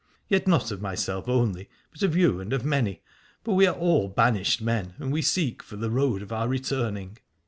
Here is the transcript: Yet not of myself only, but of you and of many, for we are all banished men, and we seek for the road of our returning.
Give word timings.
Yet 0.27 0.47
not 0.47 0.71
of 0.71 0.81
myself 0.81 1.29
only, 1.29 1.69
but 1.91 2.01
of 2.01 2.15
you 2.15 2.39
and 2.39 2.53
of 2.53 2.65
many, 2.65 3.03
for 3.43 3.53
we 3.55 3.67
are 3.67 3.75
all 3.75 4.07
banished 4.07 4.59
men, 4.59 4.95
and 4.97 5.11
we 5.13 5.21
seek 5.21 5.61
for 5.61 5.75
the 5.75 5.91
road 5.91 6.23
of 6.23 6.31
our 6.31 6.47
returning. 6.49 7.19